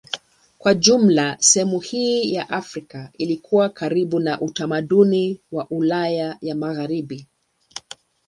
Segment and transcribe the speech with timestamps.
[0.57, 7.27] Kwa jumla sehemu hii ya Afrika ilikuwa karibu na utamaduni wa Ulaya ya Magharibi.